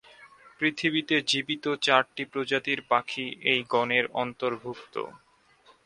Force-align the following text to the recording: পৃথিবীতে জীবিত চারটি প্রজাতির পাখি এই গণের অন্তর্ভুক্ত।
পৃথিবীতে 0.59 1.15
জীবিত 1.27 1.65
চারটি 1.81 2.23
প্রজাতির 2.25 2.79
পাখি 2.91 3.25
এই 3.51 3.61
গণের 3.73 4.05
অন্তর্ভুক্ত। 4.13 4.95